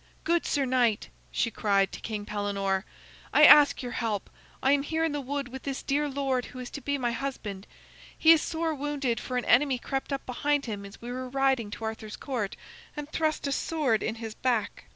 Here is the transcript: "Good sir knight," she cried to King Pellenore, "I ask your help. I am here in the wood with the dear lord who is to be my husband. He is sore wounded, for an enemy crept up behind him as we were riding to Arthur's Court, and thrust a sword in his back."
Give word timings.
"Good 0.23 0.47
sir 0.47 0.65
knight," 0.65 1.09
she 1.29 1.51
cried 1.51 1.91
to 1.91 1.99
King 1.99 2.25
Pellenore, 2.25 2.85
"I 3.31 3.43
ask 3.45 3.83
your 3.83 3.91
help. 3.91 4.31
I 4.63 4.71
am 4.71 4.81
here 4.81 5.03
in 5.03 5.11
the 5.11 5.21
wood 5.21 5.49
with 5.49 5.61
the 5.61 5.77
dear 5.85 6.09
lord 6.09 6.45
who 6.45 6.57
is 6.59 6.71
to 6.71 6.81
be 6.81 6.97
my 6.97 7.11
husband. 7.11 7.67
He 8.17 8.31
is 8.31 8.41
sore 8.41 8.73
wounded, 8.73 9.19
for 9.19 9.37
an 9.37 9.45
enemy 9.45 9.77
crept 9.77 10.11
up 10.11 10.25
behind 10.25 10.65
him 10.65 10.87
as 10.87 11.03
we 11.03 11.11
were 11.11 11.29
riding 11.29 11.69
to 11.69 11.83
Arthur's 11.85 12.17
Court, 12.17 12.55
and 12.97 13.11
thrust 13.11 13.45
a 13.45 13.51
sword 13.51 14.01
in 14.01 14.15
his 14.15 14.33
back." 14.33 14.85